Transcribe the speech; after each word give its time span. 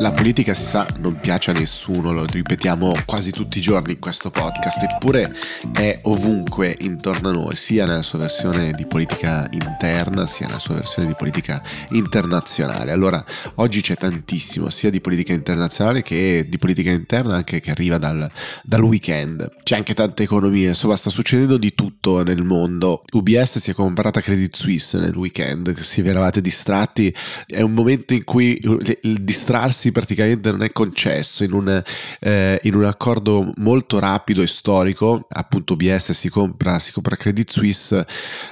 La 0.00 0.12
politica 0.12 0.54
si 0.54 0.64
sa 0.64 0.86
non 0.98 1.18
piace 1.18 1.50
a 1.50 1.54
nessuno, 1.54 2.12
lo 2.12 2.24
ripetiamo 2.24 3.02
quasi 3.04 3.32
tutti 3.32 3.58
i 3.58 3.60
giorni 3.60 3.94
in 3.94 3.98
questo 3.98 4.30
podcast, 4.30 4.80
eppure 4.80 5.34
è 5.72 5.98
ovunque 6.02 6.76
intorno 6.82 7.30
a 7.30 7.32
noi, 7.32 7.56
sia 7.56 7.84
nella 7.84 8.04
sua 8.04 8.20
versione 8.20 8.70
di 8.74 8.86
politica 8.86 9.48
interna, 9.50 10.24
sia 10.28 10.46
nella 10.46 10.60
sua 10.60 10.76
versione 10.76 11.08
di 11.08 11.14
politica 11.16 11.60
internazionale. 11.90 12.92
Allora, 12.92 13.24
oggi 13.56 13.80
c'è 13.80 13.96
tantissimo, 13.96 14.70
sia 14.70 14.88
di 14.88 15.00
politica 15.00 15.32
internazionale 15.32 16.02
che 16.02 16.46
di 16.48 16.58
politica 16.58 16.92
interna, 16.92 17.34
anche 17.34 17.58
che 17.58 17.72
arriva 17.72 17.98
dal, 17.98 18.30
dal 18.62 18.82
weekend. 18.84 19.50
C'è 19.64 19.74
anche 19.74 19.94
tanta 19.94 20.22
economia, 20.22 20.68
insomma, 20.68 20.94
sta 20.94 21.10
succedendo 21.10 21.56
di 21.56 21.74
tutto 21.74 22.22
nel 22.22 22.44
mondo. 22.44 23.02
UBS 23.10 23.58
si 23.58 23.72
è 23.72 23.74
comprata 23.74 24.20
Credit 24.20 24.54
Suisse 24.54 24.96
nel 24.96 25.16
weekend, 25.16 25.76
se 25.80 26.02
vi 26.02 26.08
eravate 26.08 26.40
distratti, 26.40 27.12
è 27.48 27.62
un 27.62 27.72
momento 27.72 28.14
in 28.14 28.22
cui 28.22 28.60
il 29.02 29.24
distrarsi 29.24 29.86
ragazzi 29.88 29.92
praticamente 29.92 30.50
non 30.50 30.62
è 30.62 30.72
concesso 30.72 31.44
in 31.44 31.52
un, 31.52 31.82
eh, 32.20 32.60
in 32.62 32.74
un 32.74 32.84
accordo 32.84 33.52
molto 33.56 33.98
rapido 33.98 34.42
e 34.42 34.46
storico 34.46 35.26
appunto 35.28 35.76
BS 35.76 36.12
si 36.12 36.28
compra, 36.28 36.78
si 36.78 36.92
compra 36.92 37.16
Credit 37.16 37.50
Suisse 37.50 38.06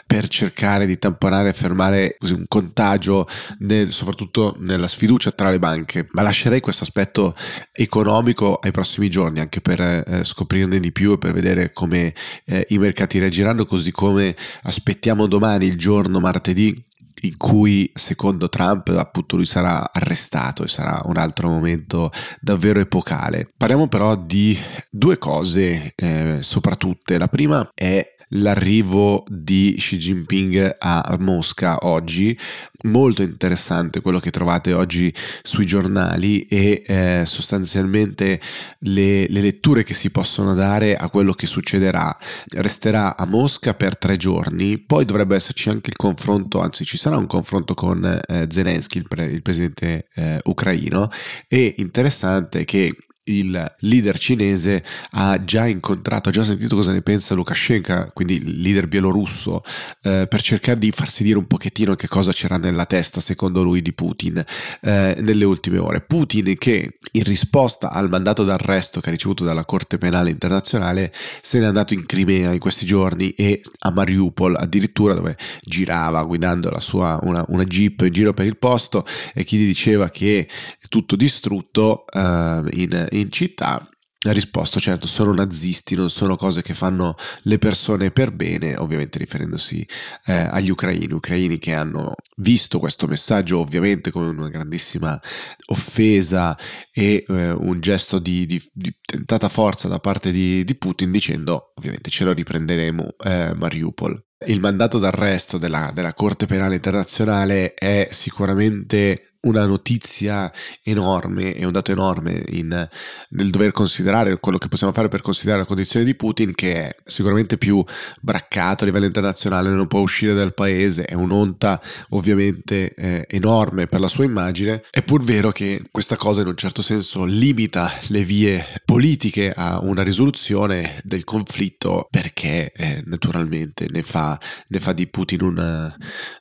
per 0.07 0.29
cercare 0.29 0.87
di 0.87 0.99
tamponare 0.99 1.51
e 1.51 1.53
fermare 1.53 2.17
così, 2.19 2.33
un 2.33 2.45
contagio 2.49 3.27
nel, 3.59 3.93
soprattutto 3.93 4.57
nella 4.59 4.89
sfiducia 4.89 5.31
tra 5.33 5.51
le 5.51 5.59
banche. 5.59 6.09
Ma 6.13 6.23
lascerei 6.23 6.61
questo 6.61 6.85
aspetto 6.85 7.35
economico 7.73 8.57
ai 8.57 8.71
prossimi 8.71 9.09
giorni 9.09 9.41
anche 9.41 9.61
per 9.61 9.81
eh, 9.81 10.25
scoprirne 10.25 10.81
di 10.81 10.93
più 10.93 11.13
e 11.13 11.19
per 11.19 11.33
vedere 11.33 11.73
come 11.73 12.15
eh, 12.45 12.67
i 12.71 12.79
mercati 12.79 13.19
reagiranno 13.19 13.65
così 13.67 13.93
come 13.93 14.35
aspettiamo 14.63 15.27
domani 15.27 15.67
il 15.67 15.77
giorno 15.77 16.21
martedì 16.21 16.85
in 17.23 17.37
cui 17.37 17.91
secondo 17.95 18.49
Trump 18.49 18.89
appunto 18.89 19.37
lui 19.37 19.47
sarà 19.47 19.91
arrestato 19.93 20.65
e 20.65 20.69
sarà 20.69 21.01
un 21.05 21.17
altro 21.17 21.49
momento 21.49 22.11
davvero 22.41 22.81
epocale. 22.81 23.51
Parliamo 23.57 23.89
però 23.89 24.17
di 24.17 24.59
due 24.91 25.19
cose 25.19 25.93
eh, 25.95 26.39
soprattutto. 26.41 27.17
La 27.17 27.29
prima 27.29 27.69
è 27.75 28.16
l'arrivo 28.31 29.25
di 29.29 29.75
Xi 29.77 29.97
Jinping 29.99 30.77
a 30.79 31.17
Mosca 31.21 31.79
oggi. 31.83 32.39
Molto 32.83 33.23
interessante 33.23 34.01
quello 34.01 34.21
che 34.21 34.31
trovate 34.31 34.73
oggi 34.73 35.13
sui 35.43 35.67
giornali 35.67 36.43
e 36.43 36.83
eh, 36.87 37.23
sostanzialmente 37.25 38.41
le, 38.81 39.27
le, 39.29 39.41
letture 39.41 39.83
che 39.83 39.95
si 39.95 40.11
possono 40.11 40.55
dare 40.55 40.97
a 40.97 41.09
quello 41.09 41.33
che 41.33 41.47
succederà. 41.47 42.17
Resterà 42.51 43.17
a 43.17 43.27
Mosca 43.27 43.75
per 43.75 43.99
tre 43.99 44.17
giorni, 44.17 44.79
poi 44.79 45.05
dovrebbe 45.05 45.37
esserci 45.37 45.69
anche 45.69 45.91
il 45.91 45.97
confronto, 45.97 46.61
anzi 46.61 46.85
ci 46.85 46.97
sarà 46.97 47.17
un 47.17 47.27
confronto 47.27 47.75
con 47.75 48.05
eh, 48.05 48.47
Zelensky, 48.51 48.99
il, 48.99 49.09
pre, 49.09 49.25
il 49.25 49.43
presidente 49.43 50.09
eh, 50.15 50.41
ucraino. 50.45 51.09
E 51.49 51.75
interessante 51.79 52.65
che 52.65 52.95
il 53.27 53.75
leader 53.81 54.19
cinese 54.19 54.85
ha 55.13 55.43
già 55.43 55.67
incontrato, 55.67 56.29
ha 56.29 56.33
già 56.33 56.45
sentito 56.45 56.77
cosa 56.77 56.93
ne 56.93 57.03
pensa 57.03 57.35
Lukashenko, 57.35 58.11
quindi 58.13 58.37
il 58.37 58.61
leader 58.61 58.87
bielorusso, 58.87 59.63
eh, 60.03 60.27
per 60.29 60.43
cercare 60.43 60.79
di 60.79 60.91
farsi 60.91 61.23
dire 61.23 61.39
un 61.39 61.47
pochettino 61.47 61.95
che 61.95 62.09
cosa 62.09 62.33
c'era 62.33 62.57
nella 62.57 62.87
testa, 62.87 63.21
secondo 63.21 63.63
lui, 63.63 63.83
di 63.83 63.93
Putin 63.93 64.45
eh, 64.81 65.17
nelle 65.21 65.45
ultime 65.45 65.79
ore. 65.79 66.01
Putin 66.01 66.57
che 66.59 66.99
in 67.13 67.25
risposta 67.25 67.91
al 67.91 68.09
mandato 68.09 68.45
d'arresto 68.45 69.01
che 69.01 69.09
ha 69.09 69.13
ricevuto 69.13 69.45
dalla 69.45 69.65
Corte 69.65 69.99
Penale 69.99 70.31
Internazionale 70.31 71.13
se 71.43 71.59
n'è 71.59 71.67
andato 71.67 71.95
in 71.95 72.07
Crimea 72.07 72.53
in 72.53 72.59
questi 72.59 72.87
giorni 72.87 73.31
e 73.31 73.61
a 73.81 73.91
Mariupol 73.91 74.57
addirittura 74.57 75.15
dove 75.15 75.37
girava 75.63 76.23
guidando 76.23 76.71
la 76.71 76.81
sua, 76.81 77.19
una, 77.23 77.45
una 77.49 77.65
jeep 77.65 78.03
in 78.03 78.13
giro 78.13 78.33
per 78.33 78.47
il 78.47 78.57
posto 78.57 79.05
e 79.35 79.45
chi 79.45 79.59
gli 79.59 79.67
diceva 79.67 80.11
che 80.11 80.47
è 80.79 80.87
tutto 80.89 81.17
distrutto 81.17 82.05
eh, 82.13 82.63
in 82.75 83.07
in 83.16 83.16
città 83.31 83.89
ha 84.29 84.33
risposto 84.33 84.81
certo 84.81 85.07
sono 85.07 85.33
nazisti, 85.33 85.95
non 85.95 86.11
sono 86.11 86.37
cose 86.37 86.63
che 86.63 86.75
fanno 86.75 87.15
le 87.43 87.59
persone 87.59 88.11
per 88.11 88.33
bene, 88.33 88.77
ovviamente 88.77 89.19
riferendosi 89.19 89.87
eh, 90.27 90.33
agli 90.33 90.71
ucraini, 90.71 91.13
ucraini 91.13 91.59
che 91.59 91.75
hanno 91.75 92.15
visto 92.37 92.79
questo 92.79 93.07
messaggio 93.07 93.59
ovviamente 93.59 94.11
come 94.11 94.29
una 94.29 94.49
grandissima 94.49 95.19
offesa 95.67 96.57
e 96.93 97.25
eh, 97.27 97.51
un 97.53 97.81
gesto 97.81 98.19
di, 98.19 98.47
di, 98.47 98.63
di, 98.73 98.95
tentata 99.01 99.49
forza 99.49 99.89
da 99.89 99.99
parte 99.99 100.31
di, 100.31 100.65
di, 100.65 100.75
Putin 100.77 101.11
dicendo 101.11 101.73
ovviamente 101.77 102.11
ce 102.11 102.25
lo 102.25 102.33
riprenderemo 102.33 103.15
eh, 103.25 103.55
Mariupol. 103.55 104.26
Il 104.45 104.61
mandato 104.61 104.99
d'arresto 104.99 105.57
della, 105.57 105.91
della 105.95 106.13
Corte 106.13 106.45
Penale 106.45 106.75
Internazionale 106.75 107.73
è 107.73 108.09
sicuramente 108.11 109.37
una 109.47 109.65
notizia 109.65 110.53
enorme 110.83 111.55
e 111.55 111.65
un 111.65 111.73
dato 111.73 111.93
enorme 111.93 112.45
in, 112.49 112.89
nel 113.31 113.51
dover 113.51 113.73
considerare 113.73 114.39
quello 114.39 114.59
che 114.59 114.69
possiamo 114.69 114.93
fare 114.93 115.09
per 115.09 115.23
considerare 115.23 115.61
la 115.61 115.67
condizione 115.67 116.05
di 116.05 116.15
Putin 116.15 116.55
che 116.55 116.75
è 116.75 116.95
sicuramente 117.05 117.57
più 117.57 117.83
braccato 118.21 118.83
a 118.83 118.87
livello 118.87 119.07
internazionale, 119.07 119.71
non 119.71 119.87
può 119.87 120.01
uscire 120.01 120.35
dal 120.35 120.55
paese, 120.55 121.05
è 121.05 121.15
un'onta 121.15 121.81
ovviamente 122.11 122.93
eh, 122.95 123.25
enorme 123.29 123.87
per 123.87 124.01
la 124.01 124.09
sua 124.09 124.25
immagine, 124.25 124.83
è 124.91 125.03
pur 125.03 125.23
vero 125.23 125.51
che 125.51 125.83
questa 125.91 126.17
cosa 126.17 126.43
in 126.43 126.49
un 126.49 126.57
certo 126.57 126.83
senso 126.83 127.25
limita 127.25 127.91
le 128.09 128.25
vie 128.25 128.65
politiche 128.85 129.53
a 129.53 129.81
una 129.81 130.03
risoluzione 130.03 131.01
del 131.05 131.25
conflitto 131.25 132.09
perché 132.11 132.73
eh, 132.73 133.03
naturalmente 133.07 133.87
ne 133.91 134.03
fa, 134.03 134.26
ne 134.69 134.79
fa 134.81 134.93
di 134.93 135.07
Putin 135.09 135.43
un, 135.43 135.95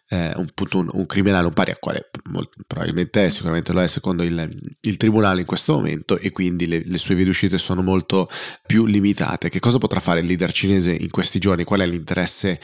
eh, 0.10 0.34
un, 0.36 0.48
un, 0.72 0.90
un, 0.92 1.06
criminale, 1.06 1.48
un 1.48 1.54
pari 1.54 1.72
a 1.72 1.78
quale 1.78 2.10
molto, 2.30 2.52
probabilmente 2.66 3.26
è, 3.26 3.30
sicuramente 3.30 3.74
lo 3.74 3.82
è 3.82 3.88
secondo 3.88 4.24
il, 4.24 4.76
il, 4.82 4.98
tribunale 4.98 5.42
in 5.42 5.46
questo 5.46 5.74
momento 5.74 6.18
e 6.18 6.32
quindi 6.32 6.68
le, 6.68 6.84
le, 6.86 6.98
sue 6.98 7.16
vie 7.16 7.26
d'uscita 7.26 7.58
sono 7.58 7.82
molto 7.82 8.30
più 8.66 8.86
limitate. 8.86 9.50
Che 9.50 9.60
cosa 9.60 9.78
potrà 9.78 10.00
fare 10.00 10.22
il 10.22 10.26
leader 10.26 10.52
cinese 10.52 10.92
in 10.92 11.10
questi 11.10 11.40
giorni? 11.40 11.64
Qual 11.64 11.82
è 11.82 11.88
l'interesse 11.88 12.60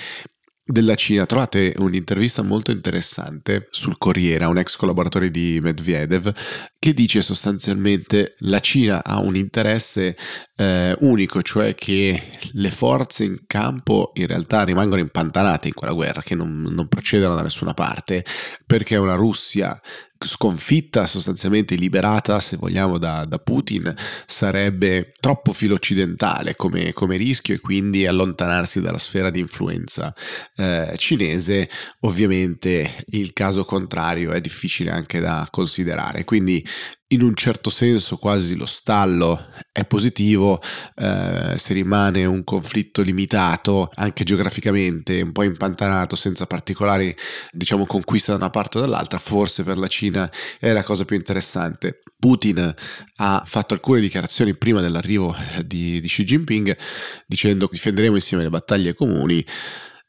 della 0.63 0.95
Cina. 0.95 1.25
Trovate 1.25 1.73
un'intervista 1.77 2.41
molto 2.41 2.71
interessante 2.71 3.67
sul 3.69 3.97
Corriere 3.97 4.43
a 4.43 4.49
un 4.49 4.57
ex 4.57 4.75
collaboratore 4.75 5.31
di 5.31 5.59
Medvedev 5.61 6.33
che 6.77 6.93
dice 6.93 7.21
sostanzialmente 7.21 8.35
la 8.39 8.59
Cina 8.59 9.03
ha 9.03 9.19
un 9.19 9.35
interesse 9.35 10.17
eh, 10.55 10.95
unico, 11.01 11.41
cioè 11.41 11.75
che 11.75 12.31
le 12.53 12.71
forze 12.71 13.23
in 13.23 13.43
campo 13.45 14.11
in 14.15 14.27
realtà 14.27 14.63
rimangono 14.63 15.01
impantanate 15.01 15.67
in 15.67 15.73
quella 15.73 15.93
guerra, 15.93 16.21
che 16.21 16.35
non, 16.35 16.61
non 16.61 16.87
procedono 16.87 17.35
da 17.35 17.43
nessuna 17.43 17.73
parte, 17.73 18.25
perché 18.65 18.95
una 18.95 19.15
Russia 19.15 19.79
sconfitta, 20.25 21.05
sostanzialmente 21.05 21.75
liberata, 21.75 22.39
se 22.39 22.57
vogliamo, 22.57 22.97
da, 22.97 23.25
da 23.25 23.37
Putin, 23.37 23.93
sarebbe 24.25 25.13
troppo 25.19 25.53
filo-occidentale 25.53 26.55
come, 26.55 26.93
come, 26.93 27.17
rischio 27.17 27.55
e 27.55 27.59
quindi 27.59 28.05
allontanarsi 28.05 28.81
dalla 28.81 28.97
sfera 28.97 29.29
di 29.29 29.39
influenza 29.39 30.13
eh, 30.55 30.93
cinese. 30.97 31.69
Ovviamente 32.01 33.03
il 33.07 33.33
caso 33.33 33.63
contrario 33.65 34.31
è 34.31 34.41
difficile 34.41 34.91
anche 34.91 35.19
da 35.19 35.47
considerare. 35.49 36.23
Quindi 36.23 36.65
in 37.11 37.21
un 37.21 37.35
certo 37.35 37.69
senso 37.69 38.17
quasi 38.17 38.55
lo 38.55 38.65
stallo 38.65 39.47
è 39.71 39.85
positivo, 39.85 40.61
eh, 40.95 41.57
se 41.57 41.73
rimane 41.73 42.25
un 42.25 42.43
conflitto 42.43 43.01
limitato 43.01 43.89
anche 43.95 44.23
geograficamente, 44.23 45.21
un 45.21 45.31
po' 45.31 45.43
impantanato, 45.43 46.15
senza 46.15 46.45
particolari 46.45 47.15
diciamo 47.51 47.85
conquiste 47.85 48.31
da 48.31 48.37
una 48.37 48.49
parte 48.49 48.77
o 48.77 48.81
dall'altra, 48.81 49.17
forse 49.17 49.63
per 49.63 49.77
la 49.77 49.87
Cina 49.87 50.31
è 50.59 50.71
la 50.71 50.83
cosa 50.83 51.05
più 51.05 51.15
interessante. 51.15 51.99
Putin 52.17 52.73
ha 53.17 53.43
fatto 53.45 53.73
alcune 53.73 53.99
dichiarazioni 53.99 54.55
prima 54.55 54.79
dell'arrivo 54.79 55.35
di, 55.65 55.99
di 55.99 56.07
Xi 56.07 56.23
Jinping 56.23 56.77
dicendo 57.25 57.67
difenderemo 57.71 58.15
insieme 58.15 58.43
le 58.43 58.49
battaglie 58.49 58.93
comuni 58.93 59.43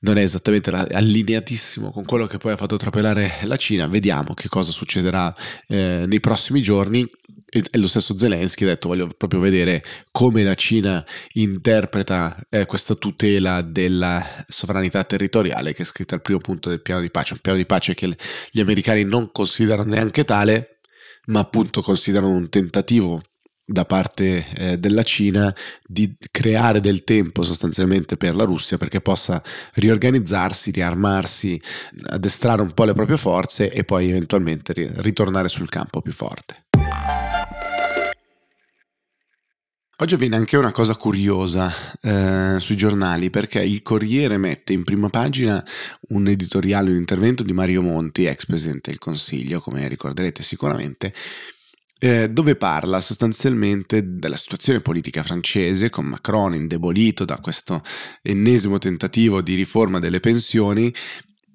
non 0.03 0.19
è 0.19 0.23
esattamente 0.23 0.71
allineatissimo 0.71 1.91
con 1.91 2.05
quello 2.05 2.27
che 2.27 2.39
poi 2.39 2.53
ha 2.53 2.57
fatto 2.57 2.77
trapelare 2.77 3.33
la 3.45 3.57
Cina. 3.57 3.87
Vediamo 3.87 4.35
che 4.35 4.49
cosa 4.49 4.73
succederà 4.73 5.35
eh, 5.67 6.05
nei 6.07 6.21
prossimi 6.21 6.63
giorni. 6.63 7.09
E, 7.49 7.63
lo 7.79 7.87
stesso 7.87 8.17
Zelensky 8.19 8.65
ha 8.65 8.69
detto 8.69 8.89
voglio 8.89 9.09
proprio 9.09 9.41
vedere 9.41 9.85
come 10.11 10.43
la 10.43 10.55
Cina 10.55 11.05
interpreta 11.33 12.37
eh, 12.49 12.67
questa 12.67 12.95
tutela 12.95 13.61
della 13.61 14.25
sovranità 14.49 15.05
territoriale 15.05 15.75
che 15.75 15.83
è 15.83 15.85
scritta 15.85 16.15
al 16.15 16.23
primo 16.23 16.41
punto 16.41 16.71
del 16.71 16.83
piano 16.83 17.01
di 17.01 17.11
pace, 17.11 17.35
un 17.35 17.41
piano 17.41 17.59
di 17.59 17.67
pace 17.67 17.95
che 17.95 18.17
gli 18.51 18.61
americani 18.61 19.05
non 19.05 19.31
considerano 19.31 19.91
neanche 19.91 20.25
tale, 20.25 20.81
ma 21.27 21.41
appunto 21.41 21.83
considerano 21.83 22.33
un 22.33 22.49
tentativo 22.49 23.23
da 23.65 23.85
parte 23.85 24.47
eh, 24.57 24.79
della 24.79 25.03
Cina 25.03 25.55
di 25.87 26.15
creare 26.31 26.81
del 26.81 27.05
tempo 27.05 27.43
sostanzialmente 27.43 28.17
per 28.17 28.35
la 28.35 28.45
Russia 28.45 28.77
perché 28.77 29.01
possa 29.01 29.43
riorganizzarsi, 29.75 30.71
riarmarsi, 30.71 31.61
addestrare 32.07 32.63
un 32.63 32.73
po' 32.73 32.85
le 32.85 32.95
proprie 32.95 33.17
forze 33.17 33.71
e 33.71 33.85
poi 33.85 34.11
eventualmente 34.11 34.73
ritornare 34.97 35.49
sul 35.49 35.69
campo 35.69 36.03
più 36.03 36.13
forte. 36.13 36.65
Oggi 40.03 40.15
avviene 40.15 40.35
anche 40.35 40.57
una 40.57 40.73
cosa 40.73 40.97
curiosa 40.97 41.73
eh, 42.01 42.57
sui 42.59 42.75
giornali 42.75 43.31
perché 43.31 43.63
il 43.63 43.83
Corriere 43.83 44.37
mette 44.37 44.73
in 44.73 44.83
prima 44.83 45.09
pagina 45.09 45.65
un 46.09 46.27
editoriale, 46.27 46.91
un 46.91 46.97
intervento 46.97 47.45
di 47.45 47.53
Mario 47.53 47.83
Monti, 47.83 48.25
ex 48.25 48.47
presidente 48.47 48.91
del 48.91 48.99
Consiglio, 48.99 49.61
come 49.61 49.87
ricorderete 49.87 50.43
sicuramente, 50.43 51.15
eh, 52.03 52.29
dove 52.29 52.57
parla 52.57 53.01
sostanzialmente 53.01 54.19
della 54.19 54.37
situazione 54.37 54.81
politica 54.81 55.23
francese 55.23 55.89
con 55.89 56.07
Macron 56.07 56.53
indebolito 56.53 57.25
da 57.25 57.39
questo 57.39 57.81
ennesimo 58.23 58.79
tentativo 58.79 59.41
di 59.41 59.55
riforma 59.55 60.01
delle 60.01 60.19
pensioni 60.19 60.93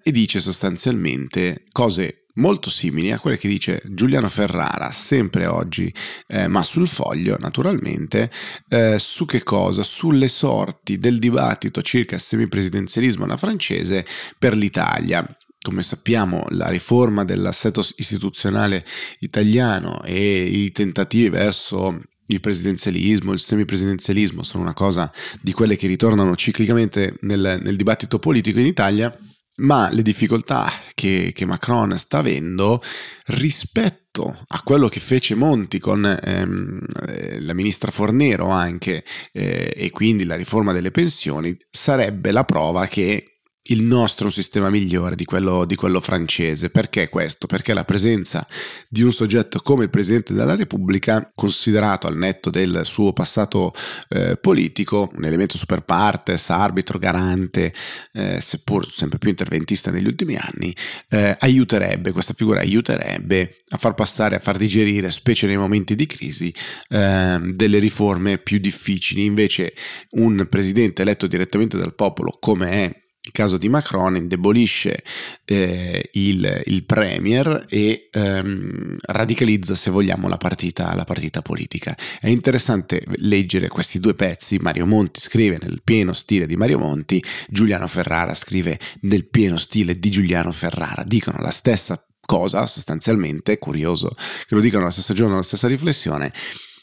e 0.02 0.12
dice 0.12 0.40
sostanzialmente 0.40 1.66
cose 1.70 2.28
molto 2.36 2.70
simili 2.70 3.12
a 3.12 3.20
quelle 3.20 3.38
che 3.38 3.50
dice 3.50 3.82
Giuliano 3.84 4.30
Ferrara 4.30 4.90
sempre 4.92 5.48
oggi, 5.48 5.94
eh, 6.28 6.48
ma 6.48 6.62
sul 6.62 6.88
foglio 6.88 7.36
naturalmente, 7.38 8.32
eh, 8.70 8.96
su 9.00 9.26
che 9.26 9.44
cosa? 9.44 9.84
Sulle 9.84 10.30
sorti 10.30 10.98
del 10.98 11.20
dibattito 11.20 11.82
circa 11.82 12.16
il 12.16 12.22
semipresidenzialismo 12.22 13.26
alla 13.26 13.36
francese 13.36 14.06
per 14.40 14.56
l'Italia 14.56 15.28
come 15.62 15.82
sappiamo 15.82 16.46
la 16.50 16.68
riforma 16.70 17.24
dell'assetto 17.24 17.86
istituzionale 17.96 18.86
italiano 19.20 20.02
e 20.04 20.44
i 20.46 20.72
tentativi 20.72 21.30
verso 21.30 22.02
il 22.28 22.40
presidenzialismo, 22.40 23.32
il 23.32 23.40
semipresidenzialismo 23.40 24.44
sono 24.44 24.64
una 24.64 24.74
cosa 24.74 25.12
di 25.42 25.54
quelle 25.54 25.76
che 25.76 25.88
ritornano 25.88 26.36
ciclicamente 26.36 27.18
nel, 27.22 27.60
nel 27.62 27.76
dibattito 27.76 28.20
politico 28.20 28.60
in 28.60 28.66
Italia 28.66 29.18
ma 29.60 29.90
le 29.92 30.04
difficoltà 30.04 30.72
che, 30.94 31.32
che, 31.34 31.46
Macron 31.46 31.98
sta 31.98 32.20
avendo 32.20 32.82
rispetto 33.28 34.46
a 34.48 34.62
quello 34.62 34.88
che 34.88 35.00
fece 35.00 35.36
Monti 35.36 35.80
con 35.80 36.06
ehm, 36.06 36.80
eh, 37.08 37.42
la 37.42 37.54
ministra 37.54 37.90
Fornero 37.90 38.50
anche 38.50 39.04
eh, 39.32 39.74
e 39.76 39.90
quindi 39.90 40.26
la 40.26 40.36
riforma 40.36 40.74
delle 40.74 40.92
pensioni 40.92 41.58
sarebbe 41.70 42.32
la 42.32 42.44
prova 42.44 42.86
che 42.86 43.37
il 43.68 43.84
nostro 43.84 44.26
è 44.26 44.28
un 44.28 44.34
sistema 44.34 44.70
migliore 44.70 45.16
di 45.16 45.26
quello, 45.26 45.66
di 45.66 45.76
quello, 45.76 46.00
francese. 46.00 46.70
Perché 46.70 47.10
questo? 47.10 47.48
Perché 47.48 47.74
la 47.74 47.84
presenza 47.84 48.46
di 48.88 49.02
un 49.02 49.12
soggetto 49.12 49.60
come 49.60 49.86
il 49.86 49.90
Presidente 49.90 50.34
della 50.34 50.56
Repubblica, 50.56 51.32
considerato 51.34 52.08
al 52.08 52.18
netto 52.18 52.50
del 52.50 52.82
suo 52.84 53.14
passato 53.14 53.74
eh, 54.10 54.38
politico, 54.38 55.10
un 55.16 55.26
elemento 55.26 55.58
super 55.58 55.82
partes, 55.82 56.50
arbitro, 56.50 57.00
garante, 57.00 57.74
eh, 58.14 58.40
seppur 58.42 58.88
sempre 58.88 59.18
più 59.18 59.30
interventista 59.30 59.92
negli 59.92 60.08
ultimi 60.08 60.36
anni, 60.36 60.76
eh, 61.10 61.36
aiuterebbe, 61.40 62.12
questa 62.12 62.34
figura 62.34 62.60
aiuterebbe 62.60 63.64
a 63.70 63.78
far 63.78 63.94
passare, 63.94 64.36
a 64.36 64.40
far 64.40 64.58
digerire, 64.58 65.10
specie 65.12 65.48
nei 65.48 65.58
momenti 65.58 65.96
di 65.96 66.06
crisi, 66.06 66.54
ehm, 66.90 67.54
delle 67.54 67.80
riforme 67.80 68.38
più 68.38 68.60
difficili. 68.60 69.26
Invece 69.26 69.74
un 70.12 70.46
Presidente 70.50 71.02
eletto 71.02 71.28
direttamente 71.28 71.78
dal 71.78 71.96
popolo, 71.96 72.38
come 72.40 72.70
è 72.70 73.06
il 73.28 73.34
caso 73.34 73.58
di 73.58 73.68
Macron 73.68 74.16
indebolisce 74.16 75.04
eh, 75.44 76.10
il, 76.14 76.62
il, 76.66 76.86
Premier 76.86 77.66
e 77.68 78.08
ehm, 78.10 78.98
radicalizza, 79.02 79.76
se 79.76 79.92
vogliamo, 79.92 80.30
la 80.30 80.38
partita, 80.38 80.96
la 80.96 81.04
partita, 81.04 81.42
politica. 81.42 81.96
È 82.22 82.30
interessante 82.30 83.04
leggere 83.18 83.68
questi 83.68 84.00
due 84.00 84.14
pezzi. 84.14 84.58
Mario 84.60 84.86
Monti 84.86 85.20
scrive 85.20 85.58
nel 85.62 85.82
pieno 85.84 86.14
stile 86.14 86.48
di 86.48 86.56
Mario 86.56 86.80
Monti, 86.80 87.22
Giuliano 87.50 87.88
Ferrara 87.88 88.34
scrive 88.34 88.80
nel 89.02 89.28
pieno 89.28 89.58
stile 89.58 90.00
di 90.00 90.10
Giuliano 90.10 90.54
Ferrara. 90.54 91.04
Dicono 91.04 91.40
la 91.42 91.52
stessa 91.52 92.02
cosa 92.26 92.66
sostanzialmente, 92.66 93.58
curioso 93.58 94.16
che 94.46 94.56
lo 94.56 94.62
dicano 94.62 94.86
la 94.86 94.92
stessa 94.92 95.14
giorno, 95.14 95.36
la 95.36 95.44
stessa 95.44 95.68
riflessione. 95.68 96.32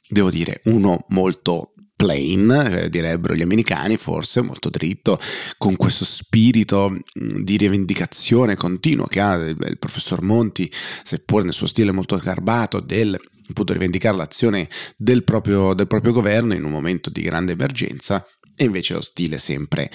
Devo 0.07 0.29
dire, 0.29 0.61
uno 0.65 1.07
molto 1.09 1.73
plain, 1.97 2.51
eh, 2.51 2.89
direbbero 2.89 3.35
gli 3.35 3.43
americani, 3.43 3.97
forse 3.97 4.41
molto 4.43 4.71
dritto, 4.71 5.19
con 5.59 5.77
questo 5.77 6.05
spirito 6.05 6.97
di 7.15 7.57
rivendicazione 7.57 8.57
continuo 8.57 9.07
che 9.07 9.21
ha 9.21 9.35
il, 9.35 9.57
il 9.69 9.79
professor 9.79 10.23
Monti, 10.23 10.71
seppur 11.03 11.45
nel 11.45 11.53
suo 11.53 11.67
stile 11.67 11.93
molto 11.93 12.17
garbato, 12.17 12.81
del 12.81 13.19
appunto 13.47 13.75
rivendicare 13.75 14.17
l'azione 14.17 14.69
del 14.97 15.23
proprio, 15.23 15.75
del 15.75 15.87
proprio 15.87 16.13
governo 16.13 16.55
in 16.55 16.65
un 16.65 16.71
momento 16.71 17.11
di 17.11 17.21
grande 17.21 17.53
emergenza 17.53 18.27
e 18.57 18.65
invece 18.65 18.95
lo 18.95 19.01
stile 19.01 19.39
sempre, 19.39 19.91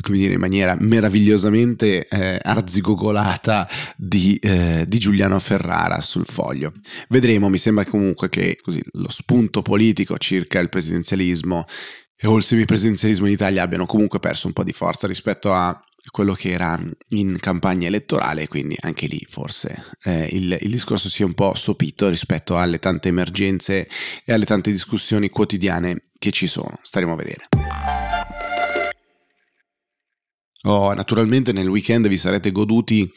come 0.00 0.18
dire, 0.18 0.34
in 0.34 0.40
maniera 0.40 0.76
meravigliosamente 0.78 2.06
eh, 2.06 2.38
arzigogolata 2.42 3.68
di, 3.96 4.36
eh, 4.36 4.84
di, 4.86 4.98
Giuliano 4.98 5.38
Ferrara 5.38 6.00
sul 6.00 6.26
foglio. 6.26 6.72
Vedremo, 7.08 7.48
mi 7.48 7.58
sembra 7.58 7.84
comunque 7.84 8.28
che 8.28 8.58
così, 8.62 8.82
lo 8.92 9.10
spunto 9.10 9.62
politico 9.62 10.16
circa 10.18 10.60
il 10.60 10.68
presidenzialismo 10.68 11.64
o 12.22 12.36
il 12.36 12.42
semipresidenzialismo 12.42 13.26
in 13.26 13.32
Italia 13.32 13.62
abbiano 13.62 13.86
comunque 13.86 14.20
perso 14.20 14.46
un 14.46 14.52
po' 14.52 14.64
di 14.64 14.72
forza 14.72 15.06
rispetto 15.06 15.52
a 15.52 15.84
quello 16.10 16.34
che 16.34 16.50
era 16.50 16.78
in 17.10 17.38
campagna 17.38 17.86
elettorale, 17.86 18.46
quindi 18.46 18.76
anche 18.80 19.06
lì 19.06 19.24
forse 19.28 19.86
eh, 20.04 20.28
il, 20.32 20.56
il, 20.60 20.70
discorso 20.70 21.08
si 21.08 21.22
è 21.22 21.24
un 21.24 21.34
po' 21.34 21.54
sopito 21.54 22.08
rispetto 22.08 22.58
alle 22.58 22.78
tante 22.78 23.08
emergenze 23.08 23.88
e 24.24 24.32
alle 24.32 24.44
tante 24.44 24.70
discussioni 24.70 25.30
quotidiane 25.30 26.02
che 26.18 26.30
ci 26.30 26.46
sono. 26.46 26.78
Staremo 26.82 27.12
a 27.12 27.16
vedere. 27.16 28.03
Oh, 30.66 30.92
naturalmente 30.94 31.52
nel 31.52 31.68
weekend 31.68 32.08
vi 32.08 32.16
sarete 32.16 32.50
goduti 32.50 33.10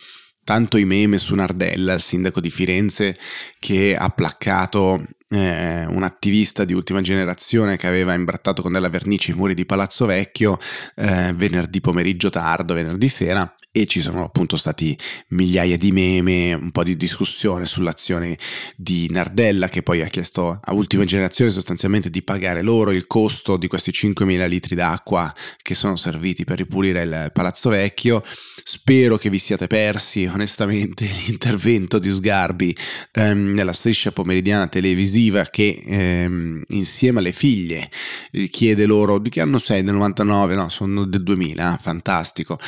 tanto 0.43 0.77
i 0.77 0.85
meme 0.85 1.17
su 1.17 1.35
Nardella, 1.35 1.93
il 1.93 2.01
sindaco 2.01 2.39
di 2.41 2.49
Firenze, 2.49 3.17
che 3.59 3.95
ha 3.95 4.09
placcato 4.09 5.05
eh, 5.29 5.85
un 5.85 6.03
attivista 6.03 6.63
di 6.63 6.73
ultima 6.73 7.01
generazione 7.01 7.75
che 7.75 7.87
aveva 7.87 8.13
imbrattato 8.13 8.61
con 8.61 8.71
della 8.71 8.89
vernice 8.89 9.31
i 9.31 9.35
muri 9.35 9.53
di 9.53 9.65
Palazzo 9.65 10.05
Vecchio 10.05 10.57
eh, 10.95 11.33
venerdì 11.35 11.81
pomeriggio 11.81 12.29
tardo, 12.29 12.73
venerdì 12.73 13.09
sera 13.09 13.53
e 13.71 13.85
ci 13.85 14.01
sono 14.01 14.23
appunto 14.23 14.57
stati 14.57 14.97
migliaia 15.29 15.77
di 15.77 15.91
meme, 15.91 16.53
un 16.53 16.71
po' 16.71 16.83
di 16.83 16.95
discussione 16.95 17.65
sull'azione 17.65 18.37
di 18.75 19.07
Nardella 19.11 19.69
che 19.69 19.83
poi 19.83 20.01
ha 20.01 20.07
chiesto 20.07 20.59
a 20.63 20.73
ultima 20.73 21.03
generazione 21.03 21.51
sostanzialmente 21.51 22.09
di 22.09 22.23
pagare 22.23 22.63
loro 22.63 22.91
il 22.91 23.05
costo 23.05 23.57
di 23.57 23.67
questi 23.67 23.91
5.000 23.91 24.47
litri 24.47 24.75
d'acqua 24.75 25.31
che 25.61 25.75
sono 25.75 25.95
serviti 25.95 26.43
per 26.43 26.57
ripulire 26.57 27.03
il 27.03 27.29
Palazzo 27.33 27.69
Vecchio. 27.69 28.23
Spero 28.63 29.17
che 29.17 29.29
vi 29.29 29.39
siate 29.39 29.67
persi 29.67 30.25
onestamente 30.25 31.05
l'intervento 31.27 31.99
di 31.99 32.11
Sgarbi 32.11 32.75
ehm, 33.13 33.53
nella 33.53 33.73
striscia 33.73 34.11
pomeridiana 34.11 34.67
televisiva 34.67 35.16
che 35.49 35.83
ehm, 35.85 36.63
insieme 36.69 37.19
alle 37.19 37.31
figlie 37.31 37.89
eh, 38.31 38.47
chiede 38.49 38.85
loro 38.85 39.19
di 39.19 39.29
che 39.29 39.41
anno 39.41 39.57
sei? 39.57 39.83
Del 39.83 39.93
99? 39.93 40.55
No, 40.55 40.69
sono 40.69 41.05
del 41.05 41.23
2000, 41.23 41.77
fantastico 41.81 42.59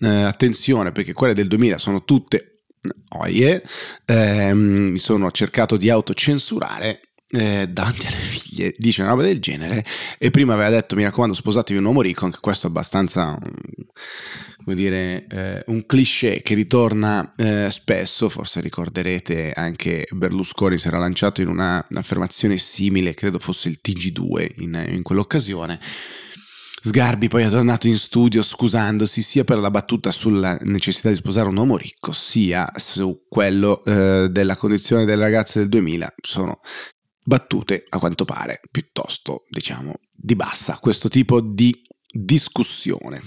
eh, 0.00 0.08
attenzione 0.08 0.92
perché 0.92 1.12
quelle 1.12 1.34
del 1.34 1.48
2000 1.48 1.78
sono 1.78 2.04
tutte 2.04 2.62
oie, 3.18 3.62
eh, 4.04 4.54
mi 4.54 4.98
sono 4.98 5.30
cercato 5.30 5.76
di 5.76 5.90
autocensurare 5.90 7.07
eh, 7.30 7.68
davanti 7.68 8.06
alle 8.06 8.16
figlie 8.16 8.74
dice 8.78 9.02
una 9.02 9.10
roba 9.10 9.22
del 9.22 9.38
genere 9.38 9.84
e 10.18 10.30
prima 10.30 10.54
aveva 10.54 10.70
detto 10.70 10.96
mi 10.96 11.02
raccomando 11.02 11.34
sposatevi 11.34 11.78
un 11.78 11.84
uomo 11.84 12.00
ricco 12.00 12.24
anche 12.24 12.38
questo 12.40 12.66
è 12.66 12.70
abbastanza 12.70 13.38
come 14.64 14.74
dire 14.74 15.26
eh, 15.28 15.62
un 15.66 15.84
cliché 15.84 16.40
che 16.42 16.54
ritorna 16.54 17.34
eh, 17.36 17.68
spesso 17.70 18.28
forse 18.30 18.60
ricorderete 18.60 19.52
anche 19.52 20.06
Berlusconi 20.10 20.78
si 20.78 20.88
era 20.88 20.98
lanciato 20.98 21.42
in 21.42 21.48
una, 21.48 21.84
un'affermazione 21.90 22.56
simile 22.56 23.12
credo 23.12 23.38
fosse 23.38 23.68
il 23.68 23.80
TG2 23.86 24.62
in, 24.62 24.86
in 24.88 25.02
quell'occasione 25.02 25.78
Sgarbi 26.80 27.26
poi 27.26 27.42
è 27.42 27.48
tornato 27.48 27.88
in 27.88 27.96
studio 27.96 28.42
scusandosi 28.42 29.20
sia 29.20 29.42
per 29.42 29.58
la 29.58 29.70
battuta 29.70 30.12
sulla 30.12 30.56
necessità 30.62 31.08
di 31.08 31.16
sposare 31.16 31.48
un 31.48 31.56
uomo 31.56 31.76
ricco, 31.76 32.12
sia 32.12 32.70
su 32.76 33.18
quello 33.28 33.84
eh, 33.84 34.28
della 34.30 34.56
condizione 34.56 35.04
delle 35.04 35.22
ragazze 35.22 35.58
del 35.58 35.68
2000. 35.68 36.14
Sono 36.22 36.60
battute, 37.28 37.84
a 37.90 37.98
quanto 37.98 38.24
pare, 38.24 38.62
piuttosto, 38.70 39.44
diciamo, 39.50 40.00
di 40.10 40.34
bassa 40.34 40.78
questo 40.80 41.10
tipo 41.10 41.42
di 41.42 41.78
discussione. 42.10 43.20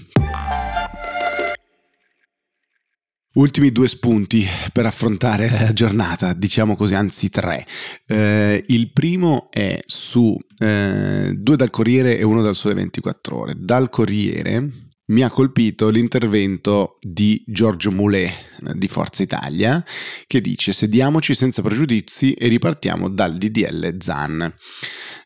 Ultimi 3.34 3.70
due 3.70 3.86
spunti 3.86 4.44
per 4.72 4.86
affrontare 4.86 5.48
la 5.48 5.72
giornata, 5.72 6.34
diciamo 6.34 6.74
così, 6.74 6.94
anzi 6.94 7.30
tre. 7.30 7.64
Eh, 8.06 8.62
il 8.66 8.92
primo 8.92 9.48
è 9.50 9.80
su 9.86 10.36
eh, 10.58 11.32
due 11.34 11.56
dal 11.56 11.70
Corriere 11.70 12.18
e 12.18 12.24
uno 12.24 12.42
dal 12.42 12.56
Sole 12.56 12.74
24 12.74 13.38
Ore. 13.38 13.54
Dal 13.56 13.88
Corriere 13.88 14.91
mi 15.06 15.22
ha 15.22 15.30
colpito 15.30 15.88
l'intervento 15.88 16.98
di 17.00 17.42
Giorgio 17.46 17.90
Moulet 17.90 18.30
eh, 18.30 18.72
di 18.74 18.88
Forza 18.88 19.22
Italia 19.22 19.84
che 20.26 20.40
dice 20.40 20.72
sediamoci 20.72 21.34
senza 21.34 21.60
pregiudizi 21.62 22.34
e 22.34 22.48
ripartiamo 22.48 23.08
dal 23.08 23.36
DDL 23.36 23.96
ZAN 23.98 24.54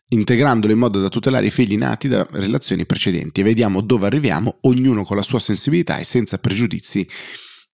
integrandolo 0.08 0.72
in 0.72 0.78
modo 0.78 1.00
da 1.00 1.08
tutelare 1.08 1.46
i 1.46 1.50
figli 1.50 1.76
nati 1.76 2.08
da 2.08 2.26
relazioni 2.30 2.86
precedenti. 2.86 3.40
E 3.40 3.44
vediamo 3.44 3.80
dove 3.80 4.06
arriviamo, 4.06 4.58
ognuno 4.62 5.02
con 5.02 5.16
la 5.16 5.22
sua 5.22 5.38
sensibilità 5.38 5.98
e 5.98 6.04
senza 6.04 6.38
pregiudizi 6.38 7.06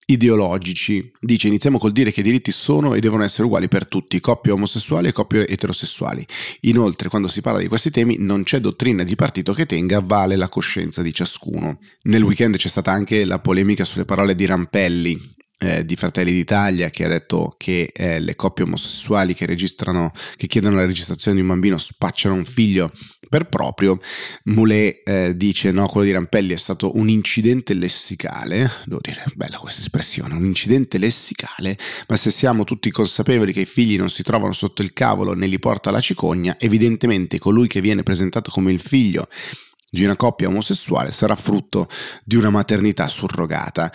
ideologici. 0.05 1.11
Dice 1.19 1.47
iniziamo 1.47 1.77
col 1.77 1.91
dire 1.91 2.11
che 2.11 2.21
i 2.21 2.23
diritti 2.23 2.51
sono 2.51 2.93
e 2.93 2.99
devono 2.99 3.23
essere 3.23 3.43
uguali 3.43 3.67
per 3.67 3.87
tutti, 3.87 4.19
coppie 4.19 4.51
omosessuali 4.51 5.07
e 5.07 5.11
coppie 5.11 5.47
eterosessuali. 5.47 6.25
Inoltre, 6.61 7.09
quando 7.09 7.27
si 7.27 7.41
parla 7.41 7.59
di 7.59 7.67
questi 7.67 7.91
temi 7.91 8.17
non 8.19 8.43
c'è 8.43 8.59
dottrina 8.59 9.03
di 9.03 9.15
partito 9.15 9.53
che 9.53 9.65
tenga 9.65 10.01
vale 10.01 10.35
la 10.35 10.49
coscienza 10.49 11.01
di 11.01 11.13
ciascuno. 11.13 11.79
Nel 12.03 12.23
weekend 12.23 12.57
c'è 12.57 12.67
stata 12.67 12.91
anche 12.91 13.25
la 13.25 13.39
polemica 13.39 13.85
sulle 13.85 14.05
parole 14.05 14.35
di 14.35 14.45
Rampelli 14.45 15.31
eh, 15.63 15.85
di 15.85 15.95
Fratelli 15.95 16.31
d'Italia 16.31 16.89
che 16.89 17.05
ha 17.05 17.07
detto 17.07 17.55
che 17.57 17.89
eh, 17.93 18.19
le 18.19 18.35
coppie 18.35 18.65
omosessuali 18.65 19.33
che 19.33 19.45
che 19.45 20.47
chiedono 20.47 20.75
la 20.75 20.85
registrazione 20.85 21.37
di 21.37 21.41
un 21.41 21.47
bambino 21.47 21.77
spacciano 21.77 22.35
un 22.35 22.43
figlio 22.43 22.91
per 23.33 23.45
proprio. 23.45 23.99
Moulet 24.43 25.09
eh, 25.09 25.35
dice 25.35 25.71
no, 25.71 25.87
quello 25.87 26.05
di 26.05 26.11
Rampelli 26.11 26.53
è 26.53 26.57
stato 26.57 26.95
un 26.97 27.09
incidente 27.09 27.73
lessicale, 27.73 28.69
devo 28.85 29.01
dire, 29.01 29.23
bella 29.33 29.57
questa 29.57 29.81
espressione, 29.81 30.35
un 30.35 30.45
incidente 30.45 30.99
lessicale, 30.99 31.75
ma 32.07 32.15
se 32.15 32.29
siamo 32.29 32.63
tutti 32.63 32.91
consapevoli 32.91 33.51
che 33.51 33.61
i 33.61 33.65
figli 33.65 33.97
non 33.97 34.11
si 34.11 34.21
trovano 34.21 34.53
sotto 34.53 34.83
il 34.83 34.93
cavolo 34.93 35.33
né 35.33 35.47
li 35.47 35.57
porta 35.57 35.89
la 35.89 35.99
cicogna, 35.99 36.57
evidentemente 36.59 37.39
colui 37.39 37.65
che 37.65 37.81
viene 37.81 38.03
presentato 38.03 38.51
come 38.51 38.71
il 38.71 38.79
figlio 38.79 39.27
di 39.89 40.03
una 40.03 40.15
coppia 40.15 40.47
omosessuale 40.47 41.11
sarà 41.11 41.35
frutto 41.35 41.87
di 42.23 42.35
una 42.35 42.51
maternità 42.51 43.07
surrogata 43.07 43.91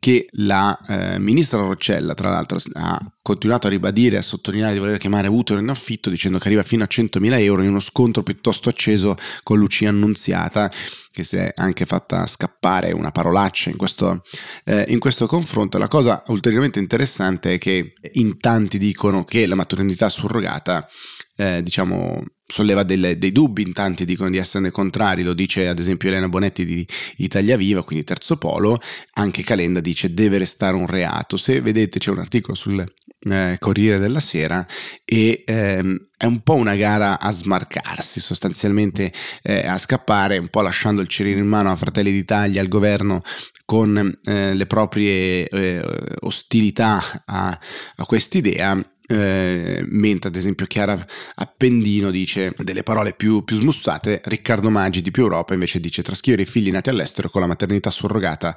che 0.00 0.26
la 0.30 0.76
eh, 0.88 1.18
ministra 1.18 1.60
Roccella, 1.60 2.14
tra 2.14 2.30
l'altro, 2.30 2.58
ha 2.72 2.98
continuato 3.20 3.66
a 3.66 3.70
ribadire 3.70 4.16
e 4.16 4.18
a 4.20 4.22
sottolineare 4.22 4.72
di 4.72 4.78
voler 4.78 4.96
chiamare 4.96 5.28
utero 5.28 5.60
in 5.60 5.68
affitto, 5.68 6.08
dicendo 6.08 6.38
che 6.38 6.46
arriva 6.48 6.62
fino 6.62 6.82
a 6.82 6.88
100.000 6.90 7.38
euro 7.40 7.60
in 7.62 7.68
uno 7.68 7.80
scontro 7.80 8.22
piuttosto 8.22 8.70
acceso 8.70 9.14
con 9.42 9.58
Lucia 9.58 9.90
Annunziata, 9.90 10.72
che 11.12 11.22
si 11.22 11.36
è 11.36 11.52
anche 11.54 11.84
fatta 11.84 12.26
scappare 12.26 12.92
una 12.92 13.10
parolaccia 13.10 13.68
in 13.68 13.76
questo, 13.76 14.24
eh, 14.64 14.86
in 14.88 14.98
questo 14.98 15.26
confronto. 15.26 15.76
La 15.76 15.88
cosa 15.88 16.22
ulteriormente 16.28 16.78
interessante 16.78 17.54
è 17.54 17.58
che 17.58 17.92
in 18.12 18.38
tanti 18.38 18.78
dicono 18.78 19.24
che 19.24 19.46
la 19.46 19.54
maternità 19.54 20.08
surrogata, 20.08 20.88
eh, 21.40 21.62
diciamo, 21.62 22.22
solleva 22.46 22.82
delle, 22.82 23.16
dei 23.16 23.32
dubbi, 23.32 23.62
in 23.62 23.72
tanti 23.72 24.04
dicono 24.04 24.28
di 24.28 24.36
esserne 24.36 24.70
contrari, 24.70 25.22
lo 25.22 25.32
dice 25.32 25.68
ad 25.68 25.78
esempio 25.78 26.10
Elena 26.10 26.28
Bonetti 26.28 26.66
di 26.66 26.86
Italia 27.16 27.56
Viva, 27.56 27.82
quindi 27.82 28.04
Terzo 28.04 28.36
Polo, 28.36 28.78
anche 29.14 29.42
Calenda 29.42 29.80
dice 29.80 30.12
deve 30.12 30.36
restare 30.36 30.76
un 30.76 30.86
reato. 30.86 31.38
Se 31.38 31.62
vedete 31.62 31.98
c'è 31.98 32.10
un 32.10 32.18
articolo 32.18 32.54
sul 32.54 32.84
eh, 33.20 33.56
Corriere 33.58 33.98
della 33.98 34.20
Sera 34.20 34.66
e 35.04 35.42
ehm, 35.46 36.08
è 36.18 36.26
un 36.26 36.40
po' 36.40 36.56
una 36.56 36.74
gara 36.74 37.18
a 37.18 37.30
smarcarsi, 37.30 38.20
sostanzialmente 38.20 39.10
eh, 39.42 39.66
a 39.66 39.78
scappare, 39.78 40.36
un 40.36 40.48
po' 40.48 40.60
lasciando 40.60 41.00
il 41.00 41.08
cerino 41.08 41.38
in 41.38 41.46
mano 41.46 41.70
a 41.70 41.76
Fratelli 41.76 42.10
d'Italia, 42.12 42.60
al 42.60 42.68
governo 42.68 43.22
con 43.64 44.14
eh, 44.24 44.52
le 44.52 44.66
proprie 44.66 45.48
eh, 45.48 45.82
ostilità 46.20 47.22
a, 47.24 47.58
a 47.96 48.04
quest'idea 48.04 48.78
eh, 49.10 49.84
mentre 49.88 50.28
ad 50.28 50.36
esempio 50.36 50.66
Chiara 50.66 51.04
Appendino 51.34 52.10
dice 52.10 52.52
delle 52.58 52.82
parole 52.82 53.12
più, 53.12 53.42
più, 53.42 53.56
smussate, 53.56 54.20
Riccardo 54.24 54.70
Maggi 54.70 55.02
di 55.02 55.10
Più 55.10 55.24
Europa 55.24 55.52
invece 55.52 55.80
dice 55.80 56.02
trascrivere 56.02 56.42
i 56.42 56.46
figli 56.46 56.70
nati 56.70 56.90
all'estero 56.90 57.28
con 57.28 57.40
la 57.40 57.48
maternità 57.48 57.90
surrogata 57.90 58.56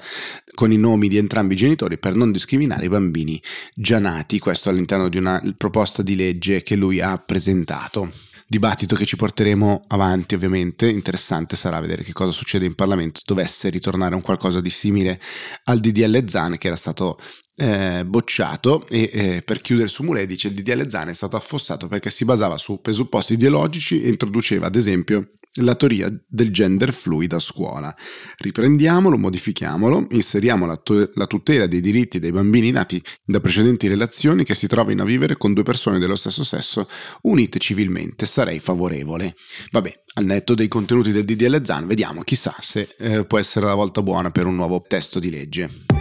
con 0.54 0.72
i 0.72 0.78
nomi 0.78 1.08
di 1.08 1.18
entrambi 1.18 1.54
i 1.54 1.58
genitori 1.58 1.98
per 1.98 2.14
non 2.14 2.32
discriminare 2.32 2.86
i 2.86 2.90
bambini 2.90 3.42
già 3.74 3.98
nati, 4.00 4.40
questo 4.40 4.70
all'interno 4.70 5.10
di 5.10 5.18
una 5.18 5.42
proposta 5.58 6.04
di 6.04 6.16
legge 6.16 6.62
che 6.62 6.76
lui 6.76 7.02
ha 7.02 7.18
presentato. 7.18 8.12
Dibattito 8.46 8.96
che 8.96 9.06
ci 9.06 9.16
porteremo 9.16 9.86
avanti 9.88 10.36
ovviamente, 10.36 10.88
interessante 10.88 11.56
sarà 11.56 11.80
vedere 11.80 12.04
che 12.04 12.14
cosa 12.14 12.32
succede 12.32 12.66
in 12.66 12.76
Parlamento, 12.76 13.22
dovesse 13.26 13.70
ritornare 13.70 14.14
un 14.14 14.22
qualcosa 14.22 14.62
di 14.62 14.70
simile 14.70 15.20
al 15.64 15.80
DDL 15.80 16.28
Zan 16.28 16.58
che 16.60 16.68
era 16.68 16.76
stato 16.76 17.20
eh, 17.56 18.04
bocciato 18.06 18.86
e 18.88 19.10
eh, 19.14 19.42
per 19.44 19.62
chiudere 19.62 19.88
su 19.88 20.04
Moulet 20.04 20.28
dice 20.28 20.48
il 20.48 20.56
DDL 20.56 20.88
Zan 20.88 21.10
è 21.10 21.14
stato 21.14 21.36
affossato 21.36 21.88
perché 21.88 22.10
si 22.10 22.26
basava 22.26 22.58
su 22.58 22.82
presupposti 22.82 23.34
ideologici 23.34 24.02
e 24.02 24.10
introduceva 24.10 24.68
ad 24.68 24.76
esempio 24.76 25.34
la 25.58 25.76
teoria 25.76 26.12
del 26.28 26.52
gender 26.52 26.92
fluid 26.92 27.34
a 27.34 27.40
scuola. 27.40 27.96
Riprendiamolo, 28.38 29.18
modifichiamolo, 29.18 30.08
inseriamo 30.12 30.66
la, 30.66 30.78
to- 30.78 31.12
la, 31.14 31.28
tutela 31.28 31.68
dei 31.68 31.80
diritti 31.80 32.18
dei 32.18 32.32
bambini 32.32 32.72
nati 32.72 33.02
da 33.24 33.40
precedenti 33.40 33.88
relazioni 33.88 34.44
che 34.44 34.56
si 34.56 34.66
trovino 34.66 35.04
a 35.04 35.06
vivere 35.06 35.38
con 35.38 35.54
due 35.54 35.64
persone 35.64 36.00
dello 36.00 36.16
stesso 36.16 36.44
sesso 36.44 36.88
unite 37.24 37.60
civilmente. 37.60 38.26
Sarei 38.26 38.60
favorevole. 38.60 39.36
Vabbè, 39.72 40.04
al 40.16 40.26
netto 40.26 40.56
dei 40.56 40.68
contenuti 40.68 41.12
del 41.12 41.26
DDL 41.26 41.64
Zan, 41.64 41.86
vediamo, 41.86 42.24
chissà 42.24 42.56
se 42.60 42.96
eh, 42.98 43.26
può 43.26 43.38
essere 43.38 43.68
la 43.68 43.76
volta 43.76 44.02
buona 44.02 44.32
per 44.32 44.48
un 44.48 44.56
nuovo 44.56 44.84
testo 44.88 45.20
di 45.20 45.30
legge 45.30 45.93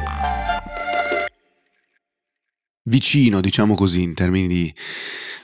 vicino, 2.92 3.40
diciamo 3.40 3.74
così, 3.74 4.02
in 4.02 4.12
termini 4.12 4.46
di 4.46 4.74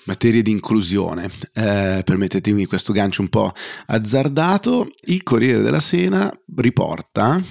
materie 0.05 0.43
di 0.43 0.51
inclusione. 0.51 1.31
Eh, 1.55 2.03
permettetemi 2.05 2.67
questo 2.67 2.93
gancio 2.93 3.23
un 3.23 3.29
po' 3.29 3.53
azzardato. 3.87 4.87
Il 5.07 5.23
Corriere 5.23 5.63
della 5.63 5.81
Sena 5.81 6.31
riporta 6.57 7.43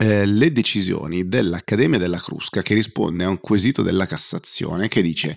eh, 0.00 0.26
le 0.26 0.52
decisioni 0.52 1.26
dell'Accademia 1.26 1.98
della 1.98 2.18
Crusca 2.18 2.62
che 2.62 2.72
risponde 2.72 3.24
a 3.24 3.28
un 3.28 3.40
quesito 3.40 3.82
della 3.82 4.06
Cassazione 4.06 4.86
che 4.86 5.02
dice 5.02 5.36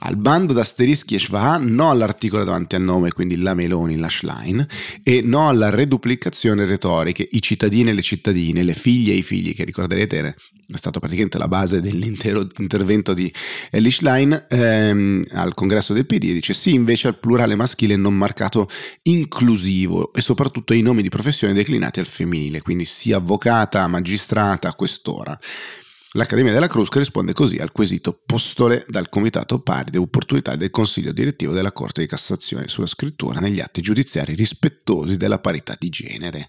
al 0.00 0.16
bando 0.16 0.52
d'asterischi 0.52 1.14
e 1.14 1.20
schwa 1.20 1.58
no 1.58 1.90
all'articolo 1.90 2.42
davanti 2.42 2.74
al 2.74 2.82
nome, 2.82 3.12
quindi 3.12 3.36
la 3.36 3.54
Meloni, 3.54 3.96
la 3.96 4.08
Schlein, 4.08 4.66
e 5.04 5.22
no 5.22 5.48
alla 5.48 5.70
reduplicazione 5.70 6.64
retoriche, 6.64 7.28
i 7.30 7.40
cittadini 7.40 7.90
e 7.90 7.92
le 7.92 8.02
cittadine, 8.02 8.64
le 8.64 8.74
figlie 8.74 9.12
e 9.12 9.16
i 9.16 9.22
figli, 9.22 9.54
che 9.54 9.64
ricorderete 9.64 10.34
è 10.72 10.76
stato 10.76 11.00
praticamente 11.00 11.38
la 11.38 11.48
base 11.48 11.80
dell'intero 11.80 12.46
intervento 12.58 13.12
di 13.12 13.32
Ellie 13.70 13.90
Schlein 13.90 14.46
ehm, 14.48 15.24
al 15.32 15.54
congresso 15.54 15.92
del 15.92 16.06
PD, 16.06 16.32
dice 16.32 16.54
sì 16.54 16.74
invece 16.74 17.08
al 17.08 17.18
plurale 17.18 17.56
maschile 17.56 17.96
non 17.96 18.14
marcato 18.14 18.68
inclusivo 19.02 20.12
e 20.12 20.20
soprattutto 20.20 20.72
ai 20.72 20.82
nomi 20.82 21.02
di 21.02 21.08
professione 21.08 21.52
declinati 21.52 21.98
al 21.98 22.06
femminile, 22.06 22.62
quindi 22.62 22.84
sia 22.84 23.16
avvocata, 23.16 23.86
magistrata, 24.00 24.72
questora. 24.74 25.38
L'Accademia 26.14 26.52
della 26.52 26.66
Crusca 26.66 26.98
risponde 26.98 27.32
così 27.32 27.58
al 27.58 27.70
quesito 27.70 28.20
postole 28.26 28.84
dal 28.88 29.08
Comitato 29.08 29.60
Pari 29.60 29.92
e 29.92 29.98
Opportunità 29.98 30.56
del 30.56 30.70
Consiglio 30.70 31.12
Direttivo 31.12 31.52
della 31.52 31.70
Corte 31.70 32.00
di 32.00 32.08
Cassazione 32.08 32.66
sulla 32.66 32.88
scrittura 32.88 33.38
negli 33.38 33.60
atti 33.60 33.80
giudiziari 33.80 34.34
rispettosi 34.34 35.16
della 35.16 35.38
parità 35.38 35.76
di 35.78 35.88
genere 35.88 36.48